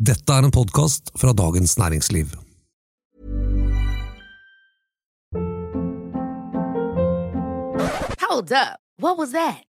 [0.00, 2.30] Dette er en podkast fra Dagens Næringsliv.
[8.22, 8.80] Hold up.
[8.96, 9.69] What was that?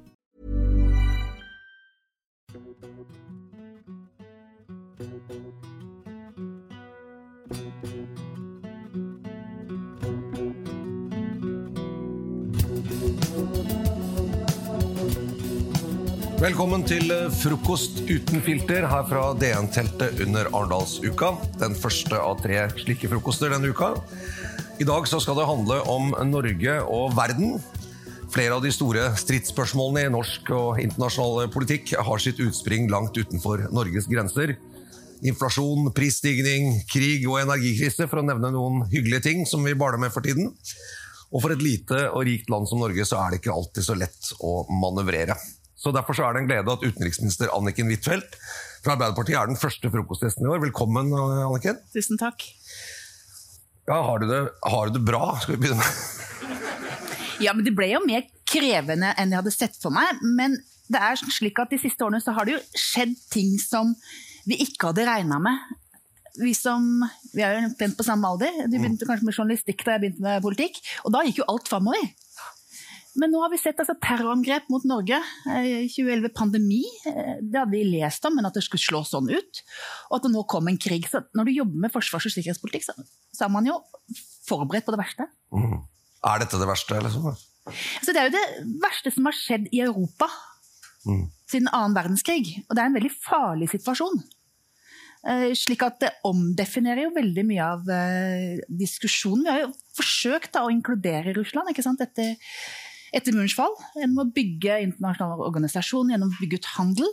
[16.41, 21.35] Velkommen til eh, frokost uten filter her fra DN-teltet under Arendalsuka.
[21.61, 23.91] Den første av tre slike frokoster denne uka.
[24.81, 27.59] I dag så skal det handle om Norge og verden.
[28.33, 33.67] Flere av de store stridsspørsmålene i norsk og internasjonal politikk har sitt utspring langt utenfor
[33.69, 34.55] Norges grenser.
[35.21, 40.09] Inflasjon, prisstigning, krig og energikrise, for å nevne noen hyggelige ting som vi baler med
[40.09, 40.49] for tiden.
[41.29, 44.01] Og for et lite og rikt land som Norge så er det ikke alltid så
[44.07, 45.37] lett å manøvrere.
[45.81, 48.35] Så Derfor så er det en glede at utenriksminister Anniken Huitfeldt
[48.85, 50.61] fra Arbeiderpartiet er den første frokostgjesten i år.
[50.61, 51.79] Velkommen, Anniken.
[51.93, 52.45] Tusen takk.
[53.89, 55.33] Ja, har du, det, har du det bra?
[55.41, 56.01] Skal vi begynne med?
[57.41, 60.19] Ja, men Det ble jo mer krevende enn jeg hadde sett for meg.
[60.37, 60.59] Men
[60.93, 63.95] det er slik at de siste årene så har det jo skjedd ting som
[64.45, 65.71] vi ikke hadde regna med.
[66.37, 66.85] Vi som,
[67.33, 68.67] vi er jo omtrent på samme alder.
[68.69, 70.77] Du begynte kanskje med journalistikk da jeg begynte med politikk.
[71.01, 72.05] Og da gikk jo alt framover.
[73.19, 75.17] Men nå har vi sett altså, terrorangrep mot Norge.
[75.45, 76.81] I 2011 pandemi.
[77.03, 79.61] Det hadde vi lest om, men at det skulle slå sånn ut.
[80.09, 81.09] Og at det nå kom en krig.
[81.11, 82.95] Så når du jobber med forsvars- og sikkerhetspolitikk, så,
[83.35, 83.79] så, er man jo
[84.47, 85.27] forberedt på det verste.
[85.51, 85.81] Mm.
[86.31, 87.01] Er dette det verste?
[87.03, 87.33] Liksom?
[88.01, 88.45] Så det er jo det
[88.83, 90.29] verste som har skjedd i Europa
[91.03, 91.25] mm.
[91.51, 92.61] siden annen verdenskrig.
[92.69, 94.23] Og det er en veldig farlig situasjon.
[95.53, 97.91] Slik at det omdefinerer jo veldig mye av
[98.65, 99.43] diskusjonen.
[99.45, 102.01] Vi har jo forsøkt da, å inkludere Russland ikke sant?
[102.01, 102.39] etter
[103.15, 107.09] etter murens fall, gjennom å bygge internasjonale organisasjoner, gjennom å bygge ut handel.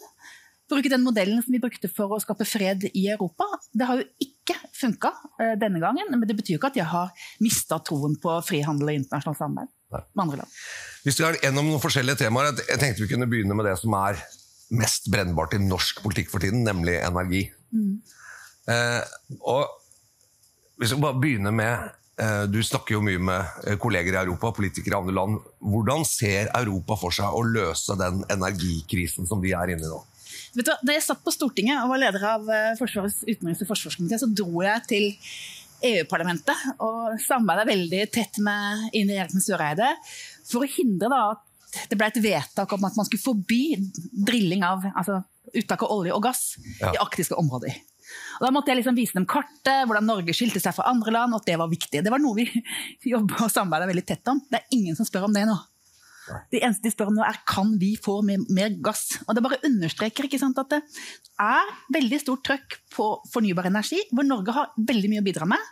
[0.68, 3.46] Bruke den modellen som vi brukte for å skape fred i Europa.
[3.72, 5.10] Det har jo ikke funka
[5.40, 7.10] uh, denne gangen, men det betyr ikke at jeg har
[7.44, 9.74] mista troen på frihandel og internasjonalt samarbeid
[10.12, 10.56] med andre land.
[11.06, 12.52] Hvis Vi er gjennom noen forskjellige temaer.
[12.68, 14.20] Jeg tenkte vi kunne begynne med det som er
[14.76, 17.46] mest brennbart i norsk politikk for tiden, nemlig energi.
[17.72, 17.94] Mm.
[18.68, 19.64] Eh, og
[20.76, 22.07] hvis vi bare begynner med Eh,
[22.50, 25.40] du snakker jo mye med eh, kolleger i Europa, politikere i andre land.
[25.62, 30.00] Hvordan ser Europa for seg å løse den energikrisen som de er inne i nå?
[30.56, 33.70] Vet du, da jeg satt på Stortinget og var leder av eh, Forsvarets utenriks- og
[33.70, 35.08] forsvarskomité, så dro jeg til
[35.88, 39.92] EU-parlamentet og samarbeida veldig tett med Ine Eriksen Søreide
[40.48, 43.76] for å hindre da, at det ble et vedtak om at man skulle forby
[44.26, 45.20] drilling av altså
[45.54, 46.42] uttak av olje og gass
[46.80, 46.90] ja.
[46.90, 47.76] i arktiske områder.
[48.38, 51.34] Og Da måtte jeg liksom vise dem kartet, hvordan Norge skilte seg fra andre land,
[51.34, 52.04] og at det var viktig.
[52.04, 52.46] Det var noe vi
[53.14, 54.40] jobba og samarbeida veldig tett om.
[54.46, 55.58] Det er ingen som spør om det nå.
[56.52, 59.18] Det eneste de spør om nå er kan vi få mer, mer gass.
[59.26, 60.82] Og Det bare understreker sant, at det
[61.40, 65.70] er veldig stort trøkk på fornybar energi, hvor Norge har veldig mye å bidra med.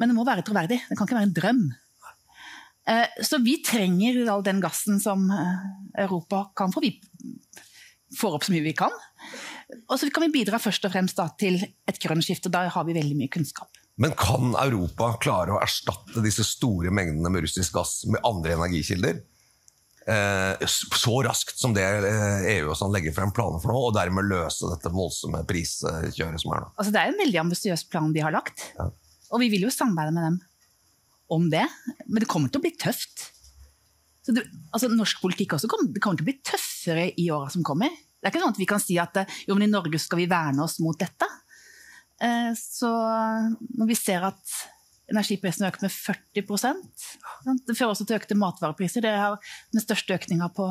[0.00, 0.80] Men det må være troverdig.
[0.88, 1.64] Det kan ikke være en drøm.
[2.90, 5.66] Eh, så vi trenger all den gassen som eh,
[6.04, 6.82] Europa kan få.
[6.82, 6.96] Vi
[8.18, 8.92] får opp så mye vi kan.
[9.88, 12.52] Og så kan vi bidra først og fremst da, til et grønt skifte.
[12.52, 13.80] Da har vi veldig mye kunnskap.
[14.00, 19.20] Men kan Europa klare å erstatte disse store mengdene med russisk gass med andre energikilder?
[20.02, 22.06] Eh, så raskt som det EU
[22.48, 26.56] eh, og sånn legger frem planer for nå, og dermed løse dette voldsomme priskjøret som
[26.56, 26.70] er nå?
[26.74, 28.64] Altså, det er en veldig ambisiøs plan de har lagt.
[28.78, 28.88] Ja.
[29.32, 30.40] Og vi vil jo samarbeide med dem
[31.32, 31.64] om det.
[32.08, 33.28] Men det kommer til å bli tøft.
[34.26, 34.42] Det,
[34.74, 37.92] altså, norsk politikk også kommer, det kommer til å bli tøffere i åra som kommer.
[38.22, 40.28] Det er ikke sånn at vi kan si at jo, men i Norge skal vi
[40.30, 41.26] verne oss mot dette.
[42.22, 42.90] Eh, så
[43.74, 44.54] når vi ser at
[45.10, 49.02] energiprisene øker med 40% Det fører også til økte matvarepriser.
[49.02, 49.34] Det er
[49.74, 50.70] den største økninga på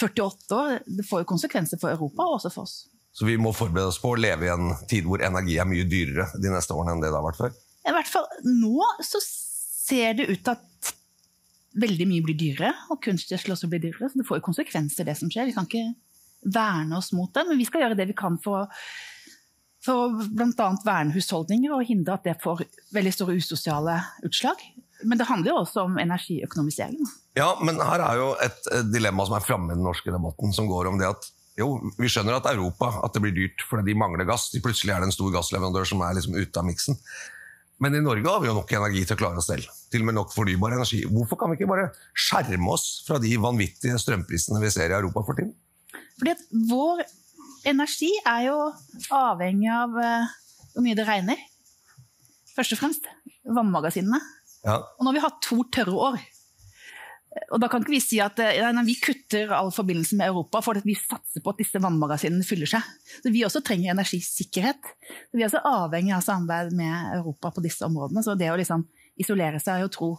[0.00, 0.80] 48 år.
[0.86, 2.78] Det får jo konsekvenser for Europa og også for oss.
[3.14, 5.86] Så vi må forberede oss på å leve i en tid hvor energi er mye
[5.86, 7.58] dyrere de neste årene enn det det har vært før.
[7.84, 10.94] I hvert fall nå så ser det ut til at
[11.78, 14.08] veldig mye blir dyrere, og kunstgjødsel også blir dyrere.
[14.10, 15.50] Så det får jo konsekvenser, det som skjer.
[15.50, 15.92] Vi kan ikke
[16.44, 18.68] verne oss mot det, men vi skal gjøre det vi kan for å,
[19.84, 20.70] for bl.a.
[20.84, 22.64] verne husholdninger og hindre at det får
[22.94, 24.60] veldig store usosiale utslag.
[25.04, 27.04] Men det handler jo også om energiøkonomisering.
[27.36, 30.70] Ja, men her er jo et dilemma som er framme i den norske debatten, som
[30.70, 33.98] går om det at jo, vi skjønner at Europa at det blir dyrt fordi de
[33.98, 34.48] mangler gass.
[34.50, 36.98] De plutselig er det en stor gassleverandør som er liksom ute av miksen.
[37.82, 39.66] Men i Norge har vi jo nok energi til å klare oss selv.
[39.90, 41.02] Til og med nok fornybar energi.
[41.10, 45.24] Hvorfor kan vi ikke bare skjerme oss fra de vanvittige strømprisene vi ser i Europa
[45.26, 45.54] for tiden?
[46.20, 47.02] Fordi at vår
[47.68, 48.58] energi er jo
[49.14, 50.32] avhengig av uh,
[50.74, 51.40] hvor mye det regner.
[52.54, 53.08] Først og fremst
[53.44, 54.20] vannmagasinene.
[54.64, 54.78] Ja.
[54.80, 56.22] Og nå har vi hatt to tørre år.
[57.50, 60.60] Og da kan ikke vi si at ja, nei, vi kutter all forbindelse med Europa
[60.62, 62.86] for at vi satser på at disse vannmagasinene fyller seg.
[63.24, 64.92] Så Vi også trenger energisikkerhet.
[65.30, 68.22] Så vi er også avhengig av samarbeid med Europa på disse områdene.
[68.22, 68.86] Så det å liksom
[69.20, 70.10] isolere seg og tro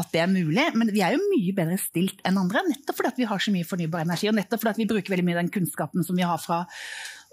[0.00, 0.66] at det er mulig.
[0.74, 3.68] Men vi er jo mye bedre stilt enn andre, nettopp fordi vi har så mye
[3.68, 4.28] fornybar energi.
[4.30, 6.64] Og nettopp fordi vi bruker veldig mye den kunnskapen som vi har fra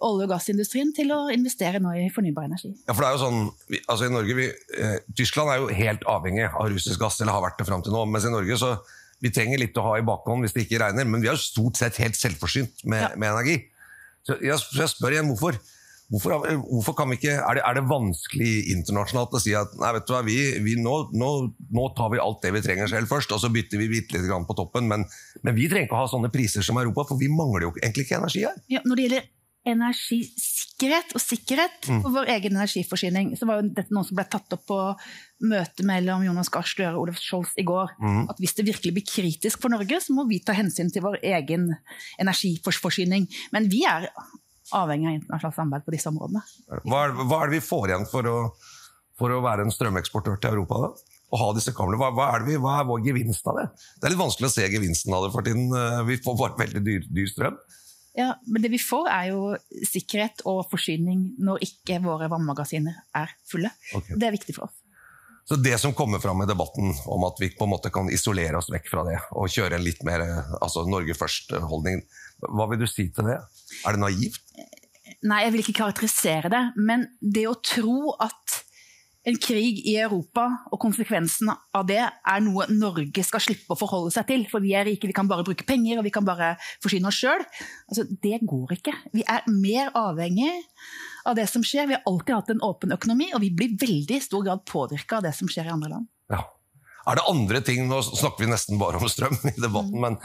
[0.06, 2.70] olje- og gassindustrien til å investere nå i fornybar energi.
[2.86, 3.40] Ja, for det er jo sånn,
[3.72, 4.46] vi, altså i Norge, vi,
[4.78, 7.96] eh, Tyskland er jo helt avhengig av russisk gass, eller har vært det fram til
[7.96, 8.04] nå.
[8.06, 8.76] Mens i Norge så
[9.26, 11.08] vi trenger litt å ha i bakhånd hvis det ikke regner.
[11.10, 13.10] Men vi er jo stort sett helt selvforsynt med, Ja.
[13.18, 13.58] med energi.
[14.28, 15.58] Så jeg, så jeg spør igjen hvorfor.
[16.08, 19.90] Hvorfor, hvorfor kan vi ikke, er det, er det vanskelig internasjonalt å si at nei,
[19.98, 21.32] vet du hva, vi, vi nå, nå,
[21.76, 24.48] nå tar vi alt det vi trenger selv først, og så bytter vi bitte litt
[24.48, 24.88] på toppen.
[24.88, 25.04] Men,
[25.44, 28.08] men vi trenger ikke å ha sånne priser som Europa, for vi mangler jo egentlig
[28.08, 28.56] ikke energi her.
[28.72, 29.28] Ja, når det gjelder
[29.68, 34.56] energisikkerhet og sikkerhet for vår egen energiforsyning, så var jo dette noe som ble tatt
[34.56, 34.80] opp på
[35.44, 37.98] møtet mellom Jonas Gahr Støre og Olaf Scholz i går.
[38.32, 41.20] At hvis det virkelig blir kritisk for Norge, så må vi ta hensyn til vår
[41.36, 41.74] egen
[42.24, 43.28] energiforsyning.
[43.52, 44.08] Men vi er
[44.76, 46.42] avhengig av internasjonalt samarbeid på disse områdene.
[46.84, 48.38] Hva er, hva er det vi får igjen for å,
[49.20, 50.82] for å være en strømeksportør til Europa?
[50.88, 51.14] da?
[51.28, 53.66] Å ha disse kablene, hva, hva, er vi, hva er vår gevinst av det?
[54.00, 55.68] Det er litt vanskelig å se gevinsten av det for tiden.
[55.76, 57.58] Eh, Vi får bare veldig dyr, dyr strøm.
[58.18, 59.42] Ja, men det vi får er jo
[59.86, 63.70] sikkerhet og forsyning når ikke våre vannmagasiner er fulle.
[63.94, 64.16] Okay.
[64.18, 64.80] Det er viktig for oss.
[65.48, 68.60] Så det som kommer fram i debatten om at vi på en måte kan isolere
[68.60, 72.04] oss vekk fra det, og kjøre en litt mer eh, altså Norge først-holdning,
[72.52, 73.40] hva vil du si til det?
[73.88, 74.44] Er det naivt?
[75.28, 78.60] Nei, jeg vil ikke karakterisere det, men det å tro at
[79.28, 84.14] en krig i Europa og konsekvensen av det er noe Norge skal slippe å forholde
[84.16, 86.54] seg til, for vi er rike, vi kan bare bruke penger og vi kan bare
[86.84, 87.44] forsyne oss sjøl,
[87.90, 88.96] altså, det går ikke.
[89.16, 90.54] Vi er mer avhengig
[91.28, 91.88] av det som skjer.
[91.90, 95.20] Vi har alltid hatt en åpen økonomi, og vi blir veldig i stor grad påvirka
[95.20, 96.08] av det som skjer i andre land.
[96.34, 96.44] Ja.
[97.08, 100.18] Er det andre ting, Nå snakker vi nesten bare om strøm i debatten, men,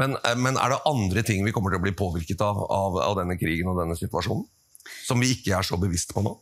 [0.00, 2.96] men, eh, men er det andre ting vi kommer til å bli påvirket av, av,
[3.04, 4.46] av denne krigen og denne situasjonen?
[5.04, 6.32] Som vi ikke er så bevisste på nå?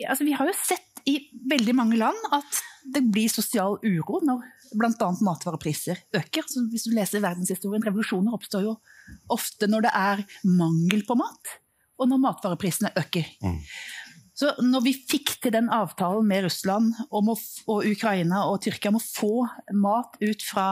[0.00, 1.16] Ja, altså, vi har jo sett i
[1.48, 2.60] veldig mange land at
[2.92, 4.44] det blir sosial uro når
[4.76, 5.08] bl.a.
[5.24, 6.46] matvarepriser øker.
[6.48, 8.76] Så hvis du leser verdenshistorien, Revolusjoner oppstår jo
[9.32, 11.56] ofte når det er mangel på mat,
[12.00, 13.28] og når matvareprisene øker.
[14.40, 17.34] Så når vi fikk til den avtalen med Russland om å,
[17.68, 19.32] og Ukraina og Tyrkia om å få
[19.76, 20.68] mat ut fra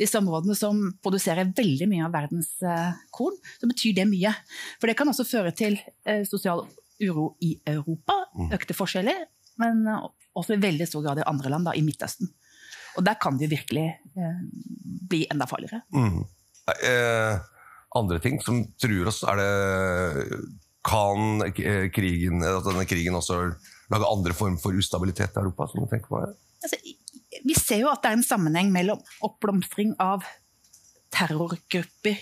[0.00, 4.32] disse områdene som produserer veldig mye av verdens eh, korn, så betyr det mye.
[4.80, 6.64] For det kan også føre til eh, sosial
[6.98, 8.16] uro i Europa,
[8.56, 9.28] økte forskjeller,
[9.62, 12.32] men eh, også i veldig stor grad i andre land, da, i Midtøsten.
[12.98, 14.42] Og der kan det virkelig eh,
[15.06, 15.84] bli enda farligere.
[15.94, 16.24] Mm.
[16.74, 17.38] Eh,
[17.96, 20.40] andre ting som truer oss, er det
[20.88, 23.40] Kan eh, krigen, at denne krigen også
[23.92, 25.66] lage andre former for ustabilitet i Europa?
[25.68, 26.20] som du tenker på?
[26.62, 26.78] Altså,
[27.44, 30.24] vi ser jo at det er en sammenheng mellom oppblomstring av
[31.14, 32.20] terrorgrupper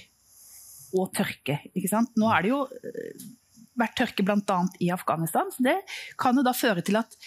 [0.97, 1.61] og tørke.
[1.75, 2.15] Ikke sant?
[2.19, 3.27] Nå er det jo eh,
[3.77, 4.59] vært tørke bl.a.
[4.81, 5.77] i Afghanistan, så det
[6.21, 7.19] kan jo da føre til at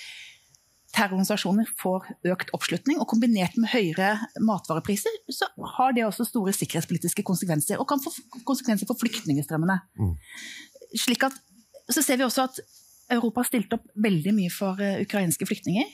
[0.95, 7.23] terrororganisasjoner får økt oppslutning, og kombinert med høyere matvarepriser, så har det også store sikkerhetspolitiske
[7.27, 8.13] konsekvenser, og kan få
[8.47, 9.79] konsekvenser for flyktningstrømmene.
[10.97, 11.37] Slik at,
[11.89, 12.61] så ser vi også at
[13.09, 15.87] Europa har stilt opp veldig mye for eh, ukrainske flyktninger.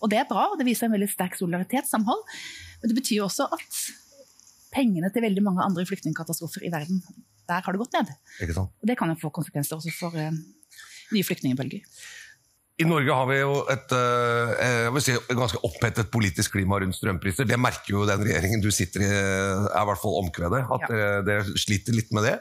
[0.00, 2.22] Og det er bra, og det viser en veldig sterk solidaritet, samhold.
[2.80, 3.80] Men det betyr også at
[4.74, 7.02] pengene til veldig mange andre flyktningkatastrofer i verden,
[7.48, 8.12] der har det gått ned.
[8.80, 10.32] Og det kan jo få konsekvenser også for uh,
[11.12, 11.84] nye flyktningbølger.
[12.82, 16.96] I Norge har vi jo et, jeg vil si, et ganske opphetet politisk klima rundt
[16.98, 17.46] strømpriser.
[17.46, 20.64] Det merker jo den regjeringen du sitter i, er i hvert fall omkvedet.
[20.66, 20.90] At Ja.
[20.90, 22.34] dere, dere sliter litt med det.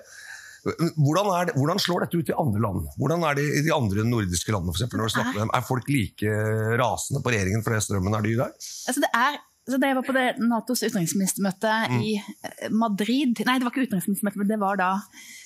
[0.63, 1.53] Hvordan, er det.
[1.59, 2.85] hvordan slår dette ut i andre land?
[2.97, 4.73] Hvordan er det i de andre nordiske landene?
[4.73, 5.51] For eksempel, når du snakker med dem?
[5.53, 6.35] Er folk like
[6.81, 8.53] rasende på regjeringen fordi strømmen er dyr der?
[8.87, 11.99] Altså det er så da jeg var på det Natos utenriksministermøte Mm.
[12.03, 14.89] i eh, Madrid Nei, det var ikke utenriksministermøte, men det var da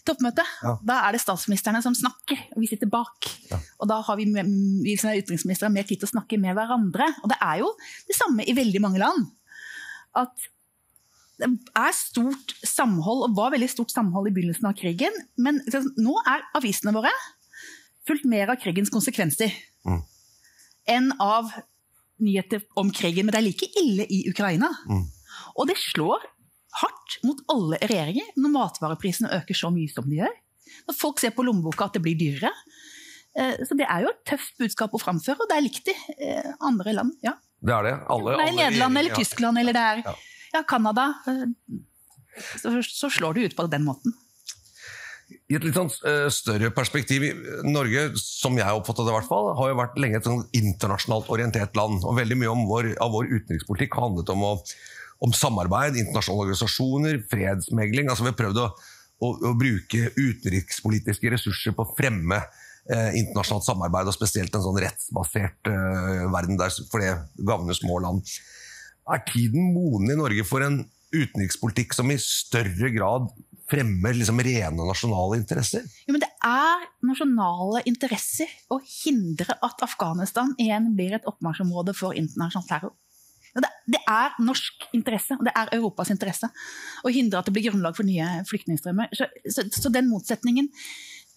[0.08, 0.46] toppmøte.
[0.64, 0.72] Ja.
[0.90, 3.28] Da er det statsministrene som snakker, og vi sitter bak.
[3.78, 7.08] Og da har vi, vi som er utenriksministre mer tid til å snakke med hverandre.
[7.22, 7.72] Og det er jo
[8.10, 9.28] det samme i veldig mange land.
[10.18, 10.34] At
[11.38, 15.14] det er stort samhold, og var veldig stort samhold i begynnelsen av krigen.
[15.38, 15.62] Men
[16.02, 17.12] nå er avisene våre
[18.08, 19.54] fulgt mer av krigens konsekvenser
[19.88, 20.02] Mm.
[20.88, 21.52] enn av
[22.20, 23.26] nyheter om krigen.
[23.26, 24.68] Men det er like ille i Ukraina.
[24.90, 25.06] Mm.
[25.56, 26.26] Og det slår
[26.82, 30.34] hardt mot alle regjeringer når matvareprisene øker så mye som de gjør.
[30.90, 32.52] Når folk ser på lommeboka at det blir dyrere.
[33.38, 35.96] Eh, Så det er jo et tøft budskap å framføre, og det er likt i
[36.20, 37.14] eh, andre land.
[37.24, 37.36] ja.
[37.58, 37.96] Det er det.
[38.14, 39.18] Alle, Det er alle Nederland eller ja.
[39.18, 40.14] Tyskland eller det er Ja.
[40.54, 41.08] ja, Canada.
[41.28, 41.46] eh,
[42.62, 44.14] Så, så slår det ut på den måten.
[45.50, 45.90] I et litt sånn
[46.32, 47.24] større perspektiv,
[47.68, 51.28] Norge, som jeg oppfattet det i hvert fall, har jo vært lenge et sånn internasjonalt
[51.34, 52.04] orientert land.
[52.06, 54.54] Og veldig mye om vår, av vår utenrikspolitikk har handlet om, å,
[55.26, 58.08] om samarbeid, internasjonale organisasjoner, fredsmegling.
[58.12, 58.68] Altså vi har prøvd å,
[59.20, 64.80] å, å bruke utenrikspolitiske ressurser på å fremme eh, internasjonalt samarbeid, og spesielt en sånn
[64.84, 67.16] rettsbasert eh, verden der, for det
[67.48, 68.24] gagner små land.
[69.08, 70.82] Er tiden moden i Norge for en
[71.16, 73.30] utenrikspolitikk som i større grad
[73.68, 75.84] fremmer liksom rene nasjonale interesser?
[76.08, 82.16] Jo, men det er nasjonale interesser å hindre at Afghanistan igjen blir et oppmarsjområde for
[82.16, 82.96] internasjonal terror.
[83.58, 86.50] Det, er norsk interesse, og det er Europas interesse,
[87.02, 89.10] å hindre at det blir grunnlag for nye flyktningstrømmer.
[89.18, 90.68] Så, så, så den motsetningen,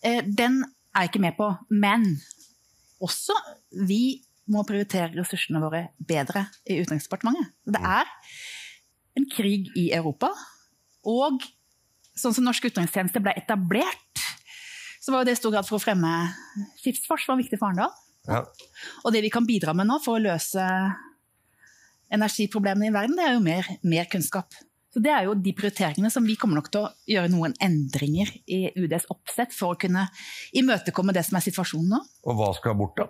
[0.04, 0.60] eh, den
[0.94, 1.48] er jeg ikke med på.
[1.70, 2.06] Men
[3.00, 3.36] også
[3.88, 4.20] vi
[4.50, 7.52] må prioritere ressursene våre bedre i Utenriksdepartementet.
[7.70, 8.10] Det er
[9.18, 10.30] en krig i Europa,
[11.06, 11.42] og
[12.18, 14.24] sånn som norsk utenrikstjeneste ble etablert,
[15.00, 16.10] så var det i stor grad for å fremme
[16.82, 17.94] skipsfart, som var viktig for Arendal.
[18.28, 18.42] Ja.
[19.04, 20.64] Og det vi kan bidra med nå for å løse
[22.12, 24.52] energiproblemene i verden, det er jo mer, mer kunnskap.
[24.90, 28.32] Så Det er jo de prioriteringene som vi kommer nok til å gjøre noen endringer
[28.50, 30.08] i UDs oppsett for å kunne
[30.56, 32.00] imøtekomme det som er situasjonen nå.
[32.26, 33.06] Og hva skal bort, da?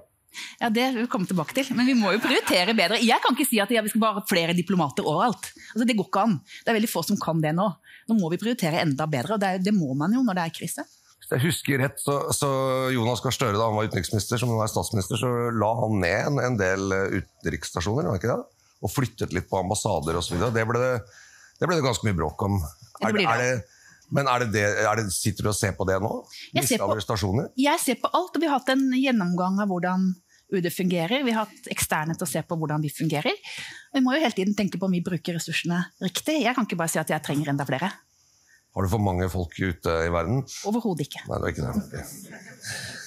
[0.61, 3.01] Ja, Det vil vi komme tilbake til, men vi må jo prioritere bedre.
[3.03, 5.51] Jeg kan ikke si at vi skal bare ha flere diplomater overalt.
[5.73, 6.37] Altså, Det går ikke an.
[6.61, 7.67] Det er veldig få som kan det nå.
[8.09, 10.45] Nå må vi prioritere enda bedre, og det, er, det må man jo når det
[10.45, 10.85] er krise.
[11.21, 12.49] Hvis jeg husker rett, så, så
[12.95, 16.31] Jonas Gahr Støre, da han var utenriksminister, som nå er statsminister, så la han ned
[16.31, 18.41] en, en del eh, utenriksstasjoner, var ikke det?
[18.81, 20.39] Og flyttet litt på ambassader osv.
[20.55, 20.95] Det, ble det,
[21.61, 22.59] det ble det ganske mye bråk om.
[23.01, 23.27] det det.
[23.29, 23.65] Er det,
[24.11, 26.11] men er det det, er det, sitter du og ser på det nå?
[26.57, 26.89] Jeg ser på-
[27.57, 30.09] Jeg ser på alt, og vi har hatt en gjennomgang av hvordan
[30.53, 31.23] UD fungerer.
[31.25, 33.31] Vi har hatt eksterne til å se på hvordan vi fungerer.
[33.95, 36.41] Vi må jo hele tiden tenke på om vi bruker ressursene riktig.
[36.43, 37.93] Jeg kan ikke bare si at jeg trenger enda flere.
[38.75, 40.43] Har du for mange folk ute i verden?
[40.67, 41.23] Overhodet ikke.
[41.29, 43.00] Nei, det er ikke det.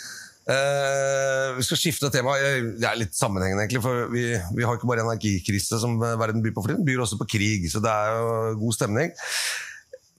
[0.44, 2.36] Eh, vi skal skifte tema.
[2.36, 3.84] Eh, Det er litt sammenhengende, egentlig.
[3.84, 4.24] For vi,
[4.58, 7.30] vi har ikke bare energikrise som verden byr på for tiden, den byr også på
[7.38, 7.70] krig.
[7.72, 9.14] Så det er jo god stemning.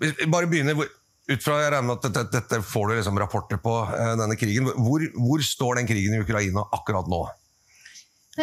[0.01, 3.61] Vi bare begynner ut fra, Jeg regner med at dette, dette får du liksom rapporter
[3.61, 4.69] på, uh, denne krigen.
[4.69, 7.21] Hvor, hvor står den krigen i Ukraina akkurat nå?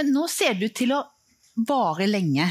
[0.07, 1.01] Nå ser det ut til å
[1.67, 2.47] vare lenge.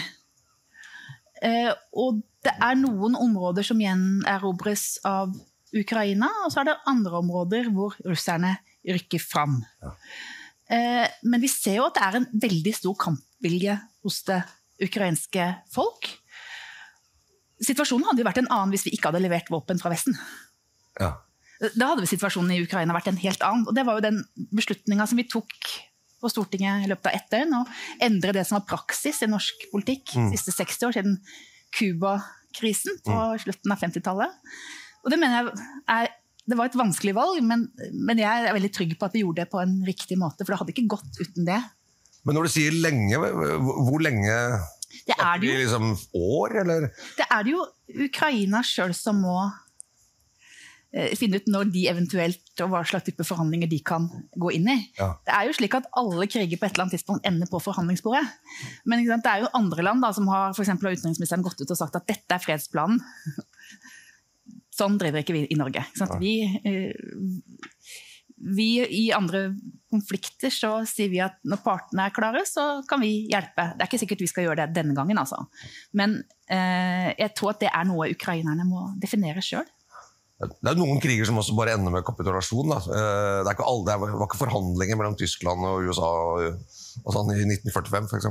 [1.40, 5.32] Uh, og det er noen områder som gjenerobres av
[5.74, 8.56] Ukraina, og så er det andre områder hvor russerne
[8.86, 9.60] rykker fram.
[10.70, 14.40] Eh, men vi ser jo at det er en veldig stor kampvilje hos det
[14.80, 16.08] ukrainske folk.
[17.60, 20.16] Situasjonen hadde jo vært en annen hvis vi ikke hadde levert våpen fra Vesten.
[21.00, 21.18] Ja.
[21.76, 23.66] Da hadde situasjonen i Ukraina vært en helt annen.
[23.68, 24.22] Og det var jo den
[24.56, 25.52] beslutninga som vi tok
[26.20, 27.62] på Stortinget i løpet av ett døgn, å
[28.04, 31.16] endre det som var praksis i norsk politikk de siste 60 år, siden
[31.76, 34.50] Cuba-krisen på slutten av 50-tallet.
[35.00, 36.10] Og det mener jeg er
[36.50, 39.44] det var et vanskelig valg, men, men jeg er veldig trygg på at vi gjorde
[39.44, 40.44] det på en riktig måte.
[40.44, 41.60] For det hadde ikke gått uten det.
[42.26, 44.36] Men når du sier lenge, hvor lenge
[45.06, 45.90] Det er det jo, liksom
[46.20, 46.90] år, eller?
[47.16, 47.64] det er det jo
[48.06, 49.36] Ukraina sjøl som må
[50.92, 54.68] eh, finne ut når de eventuelt og hva slags type forhandlinger de kan gå inn
[54.68, 54.76] i.
[54.98, 55.14] Ja.
[55.24, 58.26] Det er jo slik at alle kriger på et eller annet tidspunkt ender på forhandlingsbordet.
[58.84, 61.72] Men det er jo andre land da, som har for eksempel, har utenriksministeren gått ut
[61.72, 63.00] og sagt at dette er fredsplanen.
[64.70, 65.82] Sånn driver ikke vi i Norge.
[66.20, 66.34] Vi,
[66.64, 66.92] eh,
[68.56, 69.50] vi I andre
[69.90, 73.72] konflikter så sier vi at når partene er klare, så kan vi hjelpe.
[73.74, 75.42] Det er ikke sikkert vi skal gjøre det denne gangen, altså.
[75.98, 79.66] Men eh, jeg tror at det er noe ukrainerne må definere sjøl.
[80.40, 82.70] Det er noen kriger som også bare ender med kapitulasjon.
[82.72, 82.78] Da.
[82.80, 87.16] Eh, Det, er ikke alle, det var ikke forhandlinger mellom Tyskland og USA og, og
[87.16, 88.30] sånn i 1945 f.eks.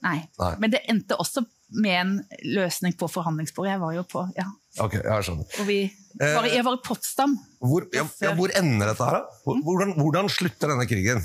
[0.00, 0.16] Nei.
[0.40, 0.54] Nei.
[0.62, 1.44] Men det endte også
[1.76, 2.14] med en
[2.56, 3.74] løsning på forhandlingsbordet.
[3.74, 4.46] Jeg var jo på ja,
[4.78, 5.46] Ok, jeg skjønner.
[5.60, 5.78] og vi
[6.20, 7.34] var, Jeg var i Potsdam.
[7.58, 9.40] Hvor, ja, ja, hvor ender dette her, da?
[9.66, 11.18] Hvordan, hvordan slutter denne krigen?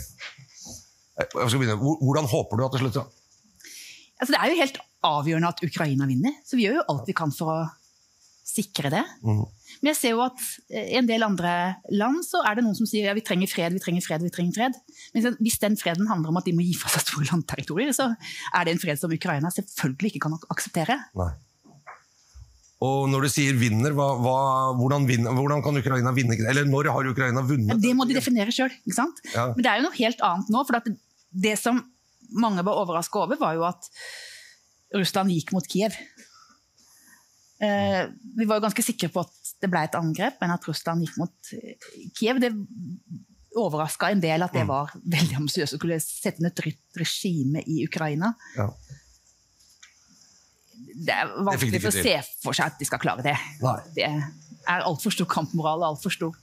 [1.20, 1.78] Eh, Jeg skal begynne.
[2.02, 3.06] Hvordan håper du at det slutter?
[4.20, 7.14] Altså, det er jo helt avgjørende at Ukraina vinner, så vi gjør jo alt vi
[7.14, 7.58] kan for å
[8.46, 9.04] sikre det.
[9.26, 9.44] Mm.
[9.82, 10.40] Men jeg ser jo at
[10.72, 11.52] eh, i en del andre
[11.94, 14.32] land så er det noen som sier ja, vi trenger fred, vi trenger fred, vi
[14.34, 14.78] trenger fred.
[15.14, 18.10] Men hvis den freden handler om at de må gi fra seg store landterritorier, så
[18.16, 20.98] er det en fred som Ukraina selvfølgelig ikke kan ak- akseptere.
[21.20, 21.32] Nei.
[22.84, 24.38] Og når du sier vinner, hva, hva,
[24.76, 27.82] hvordan, vinner hvordan kan Ukraina vinne Eller når har Ukraina Ja, vunnet?
[27.82, 28.74] det må de definere sjøl.
[28.92, 29.48] Ja.
[29.56, 30.64] Men det er jo noe helt annet nå.
[30.68, 30.90] for at
[31.32, 31.80] det som
[32.36, 33.88] mange var overraska over, var jo at
[34.96, 35.96] Russland gikk mot Kiev.
[37.64, 38.02] Eh,
[38.36, 41.16] vi var jo ganske sikre på at det ble et angrep, men at Russland gikk
[41.22, 41.80] mot eh,
[42.18, 42.52] Kiev, det
[43.56, 47.64] overraska en del at det var veldig ambisiøst å skulle sette inn et nytt regime
[47.72, 48.34] i Ukraina.
[48.58, 48.68] Ja.
[50.96, 53.36] Det er Det vanskelig ikke å se for seg at de skal klare det.
[53.64, 53.78] Nei.
[53.96, 56.36] Det er altfor stor kampmoral og altfor stor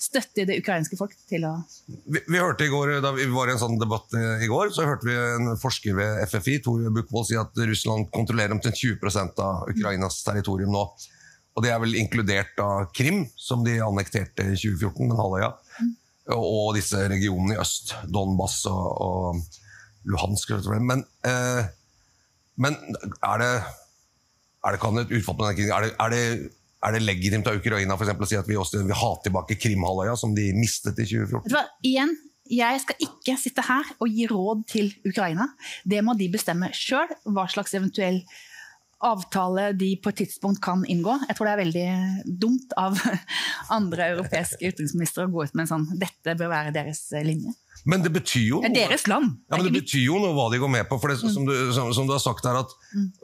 [0.00, 1.52] støtte det ukrainske folk til å
[1.86, 4.72] Vi, vi hørte i går, Da vi var i en sånn debatt eh, i går,
[4.74, 9.42] så hørte vi en forsker ved FFI Tor Bukvold, si at Russland kontrollerer omtrent 20%
[9.44, 10.84] av Ukrainas territorium nå.
[11.54, 15.52] Og Det er vel inkludert av Krim, som de annekterte i 2014, den halvøya.
[16.34, 20.56] Og, og disse regionene i øst, Donbass og, og Luhansk.
[20.82, 21.70] Men, eh,
[22.60, 23.54] men er det,
[24.64, 26.22] er det det, er det
[26.84, 29.56] er det legitimt av Ukraina for eksempel, å si at vi også vil ha tilbake
[29.60, 31.44] Krimhalvøya, som de mistet i 2014?
[31.46, 32.14] Vet du hva, igjen,
[32.52, 35.48] jeg skal ikke sitte her og gi råd til Ukraina.
[35.88, 38.20] Det må de bestemme sjøl, hva slags eventuell
[39.04, 41.18] avtale de på et tidspunkt kan inngå.
[41.28, 42.96] Jeg tror det er veldig dumt av
[43.78, 47.54] andre europeiske utenriksministre å gå ut med en sånn 'dette bør være deres linje'.
[47.84, 49.34] Men det betyr jo Det er deres land.
[49.50, 50.96] Ja, men Det betyr jo noe hva de går med på.
[51.00, 51.32] for det, Mm.
[51.34, 52.70] som, du, som, som du har sagt her, at,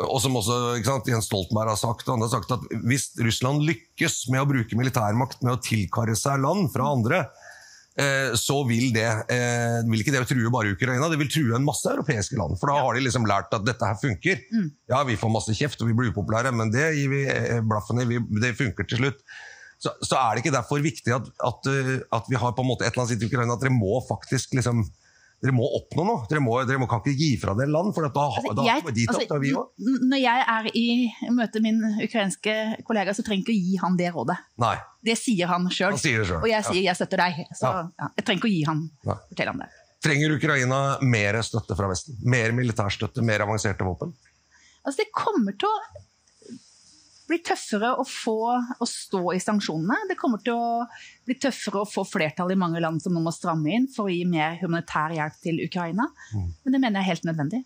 [0.05, 3.65] og som også sant, Jens Stoltenberg har sagt, og andre har sagt at hvis Russland
[3.65, 7.23] lykkes med å bruke militærmakt med å tilkarre seg land fra andre,
[8.39, 11.91] så vil, det, eh, vil ikke det true bare Ukraina, det vil true en masse
[11.91, 12.57] europeiske land.
[12.61, 14.43] For da har de liksom lært at dette her funker.
[14.55, 14.69] Mm.
[14.93, 18.03] Ja, vi får masse kjeft og vi blir upopulære, men det gir vi eh, blaffen
[18.05, 18.21] i.
[18.41, 19.25] Det funker til slutt.
[19.81, 21.69] Så, så er det ikke derfor viktig at, at,
[22.13, 24.03] at vi har på en måte et eller annet sitt i Ukraina, at dere må
[24.05, 24.85] faktisk liksom
[25.41, 26.27] dere må oppnå noe.
[26.29, 28.83] Dere, må, dere må, kan ikke gi fra dere land, for da, Altså, da jeg-
[28.83, 29.69] kommer de til altså, opp, vi òg.
[30.11, 30.87] Når jeg er i
[31.33, 34.37] møte med min ukrainske kollega, så trenger jeg ikke å gi han det rådet.
[34.59, 34.77] Nei.
[35.03, 35.95] Det sier han sjøl.
[35.97, 36.61] Og jeg ja.
[36.63, 37.47] sier 'jeg støtter deg'.
[37.57, 37.89] Så Ja.
[37.99, 39.69] ja, jeg trenger ikke å gi han fortelle ham det.
[40.03, 42.17] Trenger Ukraina mer støtte fra Vesten?
[42.25, 44.13] Mer militærstøtte, mer avanserte våpen?
[44.85, 45.79] Altså, det kommer til å
[47.31, 50.09] bli tøffere å få å stå i sanksjonene.
[50.11, 50.87] Det kommer til å
[51.29, 54.15] bli tøffere å få flertall i mange land som nå må stramme inn for å
[54.15, 56.09] gi mer humanitær hjelp til Ukraina.
[56.35, 56.49] Mm.
[56.65, 57.63] Men det mener jeg er helt nødvendig.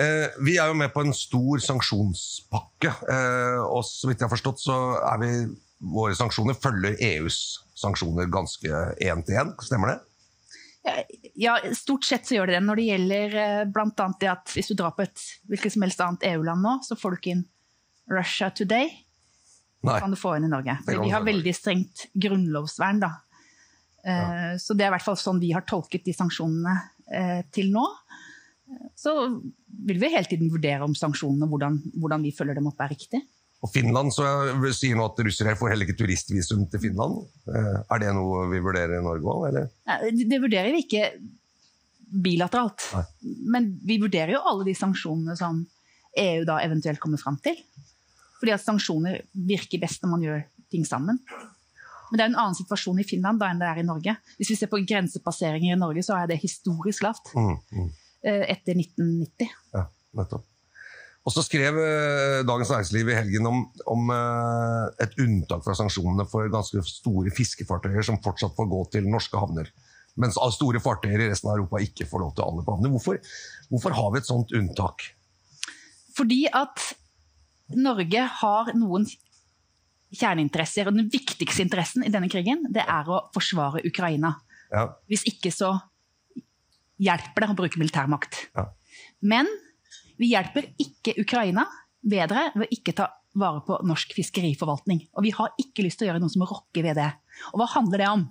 [0.00, 4.34] Eh, vi er jo med på en stor sanksjonspakke, eh, og så vidt jeg har
[4.36, 4.78] forstått, så
[5.10, 5.34] er vi
[5.82, 7.36] Våre sanksjoner følger EUs
[7.74, 9.96] sanksjoner ganske én til én, stemmer det?
[11.34, 12.60] Ja, stort sett så gjør det det.
[12.68, 13.64] Når det gjelder bl.a.
[13.74, 16.76] blant annet det at hvis du drar på et hvilket som helst annet EU-land nå,
[16.86, 17.42] så får du ikke inn
[18.10, 18.90] Russia Today.
[19.82, 19.98] Nei.
[19.98, 20.76] kan du få inn i Norge.
[20.86, 23.08] For vi har veldig strengt grunnlovsvern, da.
[24.06, 26.74] Eh, Så det er i hvert fall sånn vi har tolket de sanksjonene
[27.10, 27.82] eh, til nå.
[28.96, 29.12] Så
[29.86, 33.20] vil vi hele tiden vurdere om sanksjonene, hvordan, hvordan vi følger dem opp, er riktig.
[33.62, 34.24] Og Finland så
[34.74, 37.26] sier nå at russere får heller ikke turistvisum til Finland.
[37.50, 39.68] Eh, Er det noe vi vurderer i Norge òg, eller?
[39.90, 39.98] Nei,
[40.30, 41.04] det vurderer vi ikke
[42.22, 42.86] bilateralt.
[42.94, 43.04] Nei.
[43.54, 45.62] Men vi vurderer jo alle de sanksjonene som
[46.22, 47.56] EU da eventuelt kommer fram til.
[48.42, 50.40] Fordi at sanksjoner virker best når man gjør
[50.74, 51.20] ting sammen.
[52.10, 54.16] Men det er en annen situasjon i Finland da enn det er i Norge.
[54.36, 57.92] Hvis vi ser på grensepasseringer i Norge, så er det historisk lavt Mm, mm.
[58.26, 59.54] eh, etter 1990.
[59.72, 59.86] Ja,
[60.18, 60.44] nettopp.
[61.22, 63.62] Og så skrev eh, Dagens Næringsliv i helgen om,
[63.94, 69.06] om eh, et unntak fra sanksjonene for ganske store fiskefartøyer som fortsatt får gå til
[69.08, 69.70] norske havner.
[70.20, 72.92] Mens store fartøyer i resten av Europa ikke får lov til å anløpe havner.
[72.92, 73.22] Hvorfor,
[73.70, 75.06] hvorfor har vi et sånt unntak?
[76.12, 76.90] Fordi at
[77.78, 79.06] Norge har noen
[80.12, 84.34] kjerneinteresser, og den viktigste interessen i denne krigen, det er å forsvare Ukraina.
[84.72, 85.74] Ja, Hvis ikke så
[87.02, 88.46] hjelper det å bruke militærmakt.
[88.56, 88.68] Ja.
[89.24, 89.48] Men
[90.20, 91.66] vi hjelper ikke Ukraina
[92.02, 93.08] bedre ved å ikke ta
[93.38, 95.06] vare på norsk fiskeriforvaltning.
[95.16, 97.08] Og vi har ikke lyst til å gjøre noe som rokker ved det.
[97.52, 98.26] Og hva handler det om?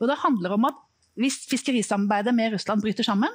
[0.00, 0.80] Jo, det handler om at
[1.20, 3.32] hvis fiskerisamarbeidet med Russland bryter sammen,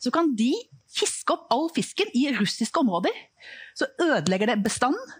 [0.00, 0.52] så kan de
[0.92, 3.14] fiske opp all fisken i russiske områder.
[3.74, 5.14] Så ødelegger det bestanden.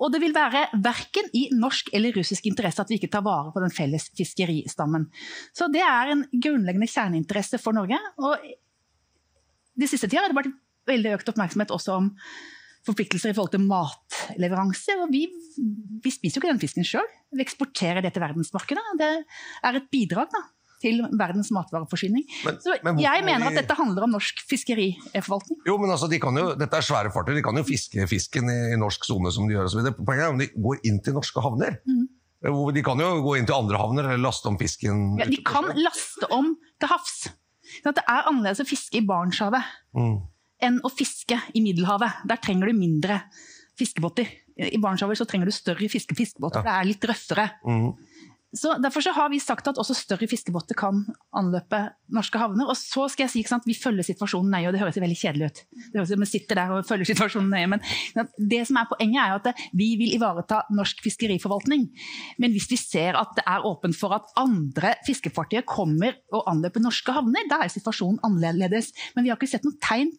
[0.00, 3.52] Og det vil være verken i norsk eller russisk interesse at vi ikke tar vare
[3.52, 5.10] på den felles fiskeristammen.
[5.52, 7.98] Så det er en grunnleggende kjerneinteresse for Norge.
[8.24, 8.40] Og
[9.76, 10.56] de siste tida har det vært
[10.88, 12.08] veldig økt oppmerksomhet også om
[12.88, 15.04] forpliktelser i forhold til matleveranser.
[15.04, 15.26] Og vi,
[16.00, 17.10] vi spiser jo ikke den fisken sjøl.
[17.36, 18.96] Vi eksporterer det til verdensmarkedet.
[19.00, 19.10] Det
[19.68, 20.42] er et bidrag, da.
[20.80, 22.24] Til verdens matvareforsyning.
[22.44, 25.58] Men- Så men jeg mener de- at dette handler om norsk fiskeriforvaltning.
[25.66, 28.48] Jo, men altså, de kan jo, Dette er svære fartøy, de kan jo fiske fisken
[28.48, 29.68] i, i norsk sone som de gjør.
[29.76, 29.94] Videre.
[29.98, 31.78] Poenget er om de går inn til norske havner.
[31.86, 32.08] Mm.
[32.42, 35.18] Hvor De kan jo gå inn til andre havner eller laste om fisken.
[35.20, 37.28] Ja, de kan laste om til havs.
[37.84, 39.62] Sånn det er annerledes å fiske i Barentshavet
[39.94, 40.22] Mm.
[40.62, 42.26] enn å fiske i Middelhavet.
[42.26, 43.20] Der trenger du mindre
[43.78, 44.26] fiskebåter.
[44.58, 46.62] I Barentshavet trenger du større fiske fiskebåter.
[46.64, 47.50] Det er litt røffere.
[47.66, 47.94] Mm.
[48.56, 51.04] Så Derfor så har vi sagt at også større fiskebåter kan
[51.36, 51.78] anløpe
[52.10, 52.66] norske havner.
[52.66, 55.50] Og så skal jeg si sant, Vi følger situasjonen nøye, og det høres veldig kjedelig
[55.50, 55.60] ut.
[55.70, 57.84] Det høres ut som vi sitter der og følger situasjonen nøye, men
[58.50, 61.86] det som er poenget er at vi vil ivareta norsk fiskeriforvaltning.
[62.42, 66.82] Men hvis vi ser at det er åpent for at andre fiskefartøyer kommer og anløper
[66.82, 68.90] norske havner, da er situasjonen annerledes.
[69.14, 70.10] Men vi har ikke sett noen tegn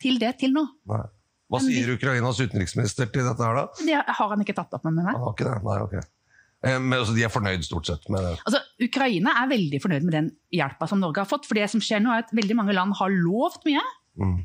[0.00, 0.62] til det til nå.
[0.90, 1.02] Nei.
[1.50, 3.66] Hva sier Ukrainas utenriksminister til dette her, da?
[3.82, 5.10] Det har han ikke tatt opp med meg.
[5.10, 5.56] Han har ikke det?
[5.66, 6.19] Nei, ok.
[6.66, 8.36] Eh, Men altså, De er fornøyd stort sett med det?
[8.44, 11.48] Altså, Ukraina er veldig fornøyd med den hjelpa som Norge har fått.
[11.48, 13.82] For det som skjer nå er at veldig mange land har lovt mye.
[14.20, 14.38] Mm.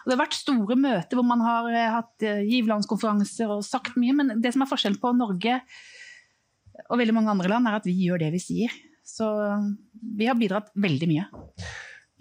[0.00, 3.98] Og det har vært store møter hvor man har eh, hatt eh, giverlandskonferanser og sagt
[4.00, 4.16] mye.
[4.16, 5.60] Men det som er forskjellen på Norge
[6.88, 8.76] og veldig mange andre land, er at vi gjør det vi sier.
[9.04, 9.26] Så
[10.16, 11.26] vi har bidratt veldig mye.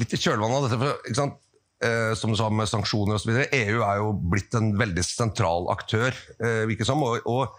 [0.02, 1.38] Litt i kjølvannet av dette, for, ikke sant?
[1.80, 3.32] Eh, som du sa med sanksjoner osv.
[3.32, 6.12] EU er jo blitt en veldig sentral aktør,
[6.44, 7.04] eh, virker som.
[7.08, 7.56] Og, og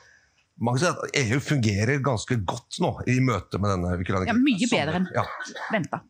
[0.60, 4.26] mange sier at EU fungerer ganske godt nå i møte med denne Ukraina.
[4.28, 5.24] Ja, mye bedre enn Ja.
[5.72, 6.02] venta.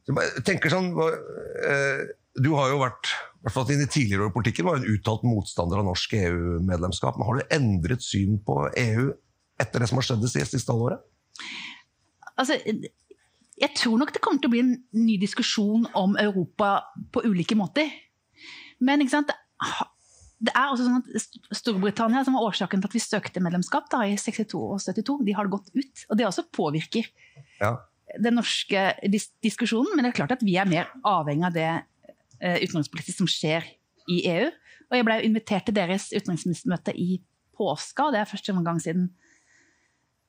[0.47, 2.07] Tenker sånn, eh,
[2.41, 3.11] Du har jo vært
[3.41, 7.17] i hvert fall det tidligere år i politikken, var en uttalt motstander av norsk EU-medlemskap.
[7.19, 9.13] Men Har du endret syn på EU
[9.59, 11.01] etter det som har skjedd det siste halvåret?
[12.39, 12.57] Altså,
[13.61, 16.83] jeg tror nok det kommer til å bli en ny diskusjon om Europa
[17.13, 17.91] på ulike måter.
[18.81, 19.33] Men ikke sant?
[20.41, 24.01] Det er også sånn at Storbritannia, som var årsaken til at vi søkte medlemskap da,
[24.09, 26.05] i 62 og 72, de har det gått ut.
[26.09, 27.09] Og det også påvirker
[27.61, 27.77] Ja.
[28.19, 29.93] den norske dis diskusjonen.
[29.95, 31.69] Men det er klart at vi er mer avhengig av det
[32.41, 33.69] uh, utenrikspolitiske som skjer
[34.09, 34.49] i EU.
[34.91, 37.21] Og jeg ble invitert til deres utenriksministermøte i
[37.61, 39.11] påska, og det er første gang siden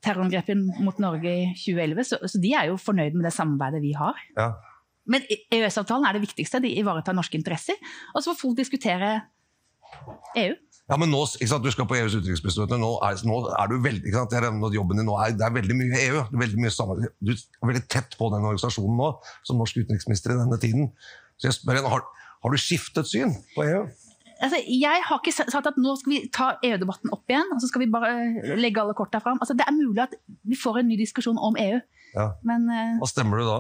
[0.04, 2.04] terrorangrepet mot Norge i 2011.
[2.10, 4.20] Så, så de er jo fornøyd med det samarbeidet vi har.
[4.36, 4.52] Ja.
[5.08, 6.62] Men EØS-avtalen er det viktigste.
[6.62, 7.78] De ivaretar norske interesser.
[8.14, 9.22] Og så får folk diskutere
[10.42, 10.54] EU.
[10.92, 12.80] Ja, men nå, sant, Du skal på EUs utenriksministermøte.
[12.82, 15.54] Nå nå er du veldig, ikke sant, det er, jobben din nå er, det er
[15.56, 16.24] veldig mye EU.
[16.44, 17.14] Veldig mye samarbeid.
[17.24, 19.12] Du er veldig tett på den organisasjonen nå,
[19.48, 20.92] som norsk utenriksminister i denne tiden.
[21.40, 22.04] Så jeg spør igjen, har,
[22.44, 23.86] har du skiftet syn på EU?
[24.42, 27.68] Altså, jeg har ikke sagt at nå skal vi ta EU-debatten opp igjen og så
[27.70, 29.38] skal vi bare legge alle korta fram.
[29.38, 30.16] Altså, det er mulig at
[30.50, 31.78] vi får en ny diskusjon om EU.
[32.12, 32.26] Ja.
[32.44, 33.58] Men eh, Hva stemmer du da?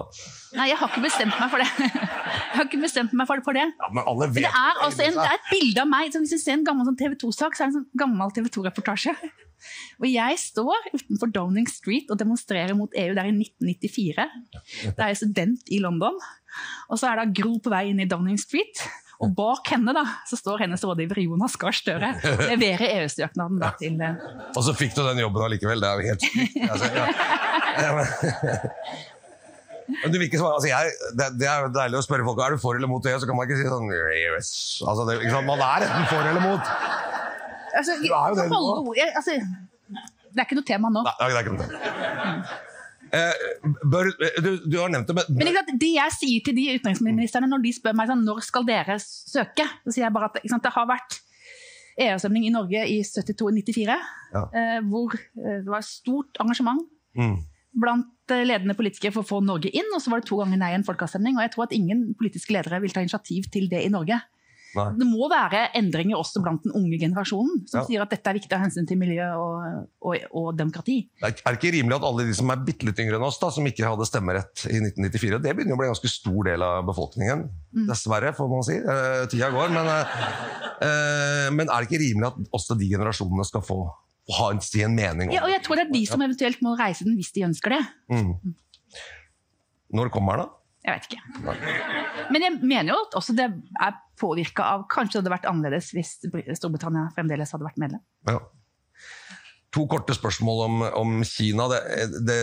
[0.58, 1.70] nei, jeg har ikke bestemt meg for det.
[2.52, 3.64] Jeg har ikke bestemt meg for det.
[3.64, 6.10] Ja, men alle vet Men det er, altså en, det er et bilde av meg.
[6.12, 8.50] Hvis du ser en gammel sånn TV 2-sak, så er det en sånn gammel TV
[8.52, 9.14] 2-reportasje.
[10.02, 13.14] Og jeg står utenfor Downing Street og demonstrerer mot EU.
[13.16, 14.26] Det er i 1994.
[14.98, 16.18] Da er jeg student i London.
[16.90, 18.82] Og så er da Gro på vei inn i Downing Street.
[19.22, 22.10] Og bak henne da, så står hennes rådgiver Jonas Gahr Støre.
[22.50, 25.84] Leverer EU-søknaden til eh, Og så fikk du den jobben allikevel.
[25.84, 26.58] Det er jo helt sykt.
[26.66, 27.41] Altså, ja.
[29.92, 32.40] Men- du vil ikke svare, altså jeg, det, det er jo deilig å spørre folk
[32.46, 34.52] er du for eller mot EU, så kan man ikke si sånn yes.
[34.88, 35.48] altså det, ikke sant?
[35.50, 36.72] Man er enten for eller mot.
[37.76, 39.36] altså, Du er jo det ord- jeg- altså,
[40.32, 41.02] Det er ikke noe tema nå.
[41.04, 42.60] Nei, det er ikke noe tema.
[43.12, 43.34] Eh,
[43.92, 44.08] bør,
[44.40, 47.66] du, du har nevnt det, men, Men sant, det jeg sier til de utenriksministrene når
[47.66, 50.72] de spør meg sånn, når skal dere søke, så sier jeg bare at sant, det
[50.72, 51.18] har vært
[52.00, 53.98] EU-avstemning i Norge i 72-94,
[54.32, 54.46] Ja.
[54.56, 56.80] eh, hvor eh, det var stort engasjement
[57.20, 57.36] mm,
[57.74, 60.58] blant eh, ledende politikere for å få Norge inn, og så var det to ganger
[60.60, 61.38] nei i en folkeavstemning.
[61.40, 64.20] Og jeg tror at ingen politiske ledere vil ta initiativ til det i Norge.
[64.72, 64.86] nei.
[64.96, 67.86] Det må være endringer også blant den unge generasjonen, som Ja.
[67.88, 71.10] sier at dette er viktig av hensyn til miljø og, og, og demokrati.
[71.20, 73.40] Det er det ikke rimelig at alle de som er bitte litt yngre enn oss,
[73.42, 76.64] da, som ikke hadde stemmerett i 1994, det begynner å bli en ganske stor del
[76.64, 77.44] av befolkningen.
[77.88, 78.78] Dessverre, får man si.
[78.80, 79.76] Eh, tida går.
[79.76, 80.16] Men, eh,
[80.88, 83.82] eh, men er det ikke rimelig at også de generasjonene skal få
[84.38, 86.62] ha en, si en mening om Ja, og jeg tror det er de som eventuelt
[86.64, 87.82] må reise den hvis de ønsker det.
[88.14, 88.56] Mm.
[89.98, 90.58] Når kommer den, da?
[90.82, 91.52] Jeg vet ikke.
[92.34, 93.46] Men jeg mener jo at også det
[93.86, 96.16] er påvirka av Kanskje det hadde vært annerledes hvis
[96.58, 98.02] Storbritannia fremdeles hadde vært medlem.
[98.30, 98.40] Ja.
[99.72, 101.68] To korte spørsmål om, om Kina.
[101.72, 102.40] Det, det,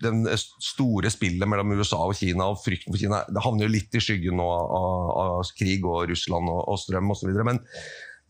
[0.00, 3.98] den store spillet mellom USA og Kina og frykten for Kina det havner jo litt
[3.98, 7.34] i skyggen nå av, av krig og Russland og, og strøm osv.
[7.44, 7.60] Men,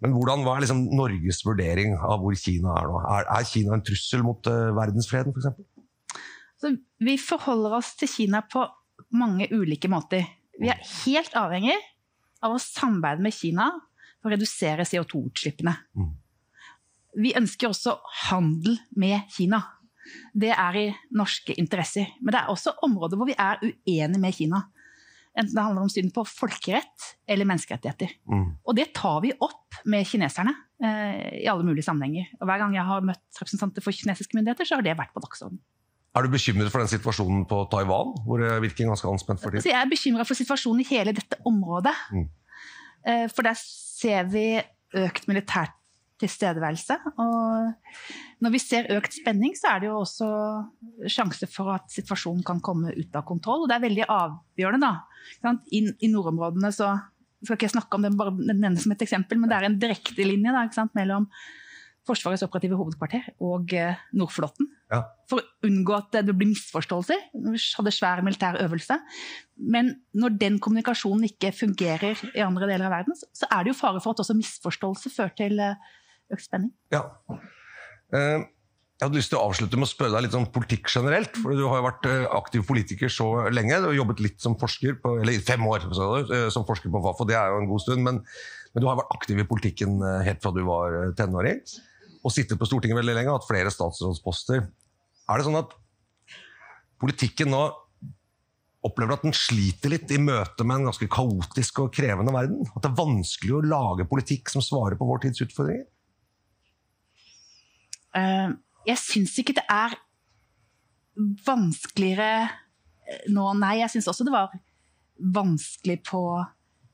[0.02, 3.00] men hvordan, er liksom Norges vurdering av hvor Kina er nå?
[3.02, 6.18] Er, er Kina en trussel mot uh, verdensfreden, f.eks.?
[6.58, 8.64] Så vi forholder oss til Kina på
[9.14, 10.26] mange ulike måter.
[10.58, 11.76] Vi er helt avhengig
[12.42, 13.68] av å samarbeide med Kina
[14.18, 15.74] for å redusere CO2-utslippene.
[15.98, 16.14] Mm.
[17.18, 17.96] Vi ønsker også
[18.28, 19.62] handel med Kina.
[20.32, 22.06] det er i norske interesser.
[22.22, 24.62] Men det er også områder hvor vi er uenige med Kina.
[25.38, 28.10] Enten det handler om synet på folkerett eller menneskerettigheter.
[28.26, 28.46] Mm.
[28.66, 30.50] Og det tar vi opp med kineserne
[30.82, 32.32] eh, i alle mulige sammenhenger.
[32.40, 35.22] Og hver gang jeg har møtt representanter for kinesiske myndigheter, så har det vært på
[35.22, 35.62] dagsordenen.
[36.16, 39.60] Er du bekymret for den situasjonen på Taiwan, hvor det virker ganske anspent for Så
[39.62, 39.76] tiden?
[39.76, 41.94] jeg er bekymra for situasjonen i hele dette området.
[42.10, 42.26] Mm.
[43.06, 44.46] Eh, For der ser vi
[44.98, 45.70] økt militær
[46.20, 46.96] tilstedeværelse.
[47.18, 47.74] Og
[48.44, 50.30] når vi ser økt spenning, så er det jo også
[51.10, 53.64] sjanse for at situasjonen kan komme ut av kontroll.
[53.64, 54.90] Og det er veldig avgjørende,
[55.44, 55.54] da.
[55.70, 56.92] I, I nordområdene så
[57.44, 59.78] skal ikke jeg snakke om det, bare nevne som et eksempel, men det er en
[59.78, 60.94] direkte linje da, ikke sant?
[60.98, 61.28] mellom
[62.08, 64.64] Forsvarets operative hovedkvarter og eh, Nordflåten.
[64.88, 65.02] Ja.
[65.28, 67.26] For å unngå at det blir misforståelser.
[67.36, 68.96] Vi hadde svær militær øvelse.
[69.60, 73.80] Men når den kommunikasjonen ikke fungerer i andre deler av verden, så- er det jo
[73.82, 75.76] fare for at også misforståelse fører til eh,
[76.34, 76.72] økt spenning.
[76.94, 77.04] Ja.
[78.14, 78.44] Eh,
[78.98, 81.36] Jeg hadde lyst til å avslutte med å spørre deg litt om politikk generelt.
[81.38, 83.78] for Du har jo vært eh, aktiv politiker så lenge.
[83.84, 87.26] Har jobbet litt som forsker, på, eller fem år eh, som forsker på Fafo.
[87.28, 88.02] det er jo en god stund.
[88.02, 88.22] Men,
[88.74, 91.62] men du har vært aktiv i politikken helt fra du var tenåring.
[92.26, 94.66] Og sittet på Stortinget veldig lenge, hatt flere statsrådsposter.
[95.28, 95.76] Er det sånn at
[96.98, 97.68] politikken nå
[98.86, 102.66] opplever at den sliter litt i møte med en ganske kaotisk og krevende verden?
[102.74, 105.86] At det er vanskelig å lage politikk som svarer på vår tids utfordringer?
[108.18, 108.56] Eh,
[108.88, 109.96] Jeg syns ikke det er
[111.46, 113.78] vanskeligere eh, nå, nei.
[113.82, 114.54] Jeg syns også det var
[115.18, 116.22] vanskelig på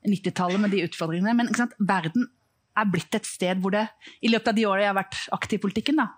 [0.05, 1.35] 90-tallet med de utfordringene.
[1.37, 1.75] Men sant?
[1.79, 2.27] verden
[2.75, 3.85] er blitt et sted hvor det
[4.25, 6.09] I løpet av de årene jeg har vært aktiv i politikken, da,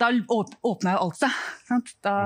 [0.00, 1.38] da åpna jo alt seg.
[1.70, 1.94] Sant?
[2.04, 2.16] Da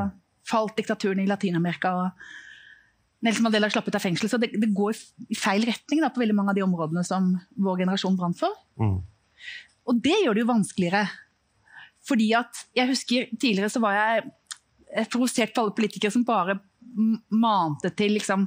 [0.46, 1.92] falt diktaturen i Latin-Amerika.
[1.94, 4.30] og Nelson Mandela slapp ut av fengsel.
[4.30, 4.96] Så det, det går
[5.32, 8.54] i feil retning da, på veldig mange av de områdene som vår generasjon brant for.
[8.80, 8.98] Mm.
[9.86, 11.04] Og det gjør det jo vanskeligere.
[12.06, 14.24] Fordi at jeg husker Tidligere så var jeg
[14.94, 16.58] eh, provosert på alle politikere som bare
[16.96, 18.46] mante til liksom,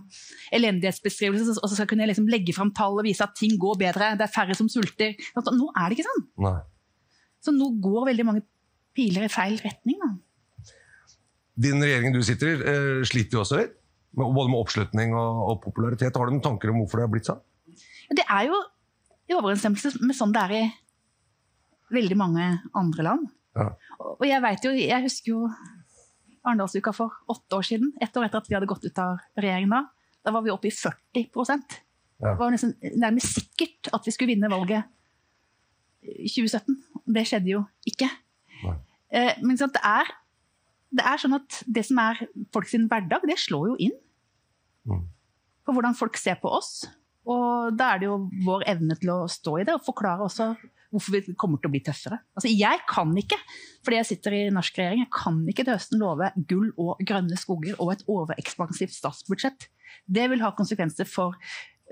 [0.55, 3.77] elendighetsbeskrivelser, og så skal kunne jeg liksom legge fram tall og vise at ting går
[3.77, 5.13] bedre, det er færre som sulter.
[5.35, 6.23] Nå er det ikke sånn.
[6.47, 6.55] Nei.
[7.45, 8.43] Så nå går veldig mange
[8.97, 9.99] piler i feil retning.
[10.01, 10.71] Da.
[11.67, 13.75] Din regjering du sitter i, eh, sliter jo også litt.
[14.17, 16.15] Med, både med oppslutning og, og popularitet.
[16.17, 17.43] Har du noen tanker om hvorfor det har blitt sånn?
[18.09, 18.57] Det er jo
[19.29, 20.63] i overensstemmelse med sånn det er i
[21.93, 23.27] veldig mange andre land.
[23.59, 23.67] Ja.
[24.15, 25.49] Og jeg vet jo, jeg husker jo
[26.47, 29.73] Arendalsuka for åtte år siden, ett år etter at vi hadde gått ut av regjeringen
[29.75, 29.81] da.
[30.23, 31.27] Da var vi oppe i 40
[32.19, 32.33] Ja.
[32.33, 34.83] Det var nesten nærmest sikkert at vi skulle vinne valget
[36.03, 36.75] i 2017.
[37.07, 38.09] Det skjedde jo ikke.
[39.11, 40.09] Eh, Men sånn det er,
[40.91, 42.19] det er sånn at det som er
[42.53, 43.97] folks hverdag, det slår jo inn
[44.87, 45.03] Mm.
[45.65, 46.87] på hvordan folk ser på oss.
[47.27, 50.55] Og da er det jo vår evne til å stå i det og forklare også
[50.93, 52.19] hvorfor vi kommer til å bli tøffere.
[52.37, 53.37] Altså, jeg kan ikke,
[53.85, 57.37] fordi jeg sitter i norsk regjering, jeg kan ikke til høsten love gull og grønne
[57.39, 59.69] skoger og et overekspansivt statsbudsjett.
[60.09, 61.37] Det vil ha konsekvenser for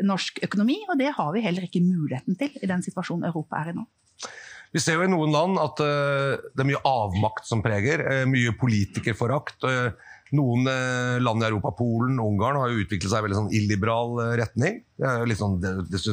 [0.05, 3.71] norsk økonomi, og det har vi heller ikke muligheten til i den situasjonen Europa er
[3.71, 3.87] i nå.
[4.75, 8.03] Vi ser jo i noen land at eh, det er mye avmakt som preger.
[8.03, 9.63] eh, mye politikerforakt.
[9.63, 10.67] eh, noen
[11.23, 14.81] land i Europa, Polen, Ungarn, har jo utviklet seg i veldig sånn illiberal retning.
[14.99, 15.55] Det er litt sånn,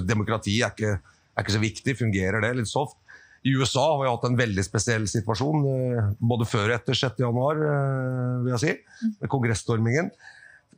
[0.06, 1.00] demokrati er ikke,
[1.34, 1.96] er ikke så viktig.
[1.98, 2.54] Fungerer det?
[2.58, 2.98] Litt soft.
[3.44, 7.20] I USA har vi hatt en veldig spesiell situasjon, eh, både før og etter 6.
[7.20, 10.08] januar, eh, vil jeg si, med kongressstormingen.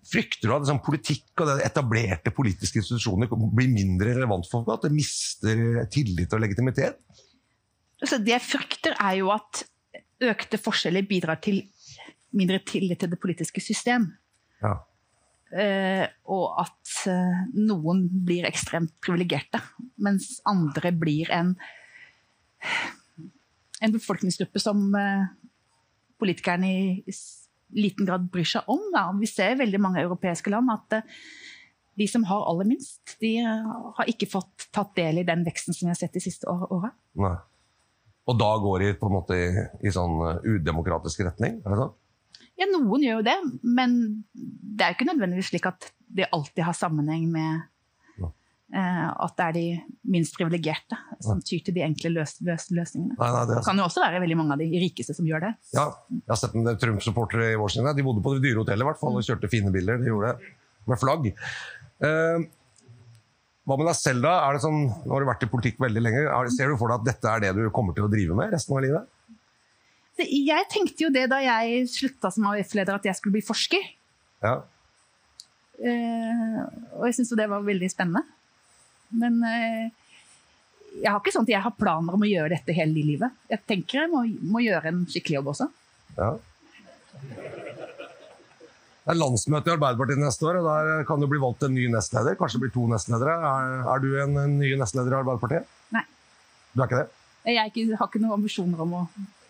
[0.07, 4.79] Frykter du at liksom, politikk og etablerte politiske institusjoner blir mindre relevant for folk?
[4.79, 6.99] At det mister tillit og legitimitet?
[8.03, 9.65] Så det jeg frykter, er jo at
[10.27, 11.63] økte forskjeller bidrar til
[12.37, 14.11] mindre tillit til det politiske system.
[14.63, 14.79] Ja.
[15.57, 19.61] Eh, og at eh, noen blir ekstremt privilegerte,
[20.05, 21.55] mens andre blir en,
[23.81, 25.25] en befolkningsgruppe som eh,
[26.21, 27.17] politikerne i
[27.77, 28.85] liten grad bryr seg om.
[28.93, 29.09] Da.
[29.17, 31.01] Vi ser i veldig mange europeiske land at
[31.97, 35.87] de som har aller minst, de har ikke fått tatt del i den veksten som
[35.87, 36.91] vi har sett de siste år- åra.
[38.29, 39.47] Og da går de på en måte i,
[39.89, 41.63] i sånn udemokratisk retning?
[41.65, 41.95] Er det sånn?
[42.57, 43.97] Ja, noen gjør jo det, men
[44.33, 47.65] det er jo ikke nødvendigvis slik at det alltid har sammenheng med
[48.73, 49.65] eh, at det er de
[50.09, 53.17] minst privilegerte som tyr til de enkle løs løs løsningene.
[53.19, 55.49] Nei, nei, det Det kan jo også være veldig mange av de rikeste som gjør
[55.49, 55.55] det.
[55.77, 57.97] Ja, jeg har sett en del Trump-supportere i Washington.
[57.97, 60.01] De bodde på det dyre hotellet i hvert fall, og kjørte fine biler.
[60.01, 60.55] De gjorde det
[60.87, 61.29] med flagg.
[62.01, 62.47] Uh,
[63.67, 64.37] hva med deg selv, da?
[64.47, 66.25] Er det sånn, nå har du vært i politikk veldig lenge.
[66.31, 68.53] Er, ser du for deg at dette er det du kommer til å drive med
[68.55, 69.09] resten av livet?
[70.25, 73.85] Jeg tenkte jo det da jeg slutta som AUF-leder, at jeg skulle bli forsker.
[74.45, 74.55] Ja.
[75.77, 76.61] Eh,
[76.97, 78.25] og jeg syntes jo det var veldig spennende.
[79.17, 79.91] Men eh,
[81.03, 83.37] jeg har ikke sånn at jeg har planer om å gjøre dette hele livet.
[83.53, 84.25] Jeg tenker jeg må,
[84.55, 85.69] må gjøre en skikkelig jobb også.
[86.17, 86.33] Ja.
[89.07, 91.85] Det er landsmøte i Arbeiderpartiet neste år, og der kan det bli valgt en ny
[91.93, 92.35] nestleder.
[92.41, 93.37] Kanskje det blir to nestledere.
[93.37, 95.69] Er, er du en, en ny nestleder i Arbeiderpartiet?
[95.95, 96.03] Nei.
[96.73, 97.11] Du er ikke det?
[97.47, 99.03] Jeg ikke, har ikke noen ambisjoner om å,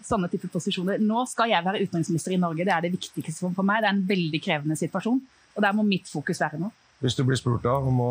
[0.07, 1.03] sånne type posisjoner.
[1.03, 2.64] Nå skal jeg være utenriksminister i Norge.
[2.66, 3.83] Det er det viktigste for meg.
[3.83, 5.21] Det er en veldig krevende situasjon.
[5.57, 6.71] Og der må mitt fokus være nå.
[7.05, 8.11] Hvis du blir spurt da, om, å,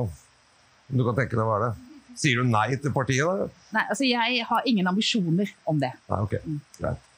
[0.91, 3.47] om du kan tenke deg å være det, sier du nei til partiet da?
[3.75, 5.91] Nei, altså Jeg har ingen ambisjoner om det.
[6.12, 6.38] Nei, ok.
[6.79, 7.10] Greit.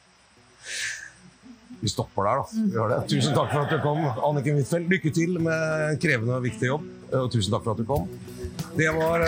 [1.78, 2.46] Vi stopper der, da.
[2.58, 3.02] Vi gjør det.
[3.12, 4.90] Tusen takk for at du kom, Anniken Huitfeldt.
[4.90, 6.88] Lykke til med en krevende og viktig jobb.
[7.20, 8.08] Og tusen takk for at du kom.
[8.80, 9.28] Det var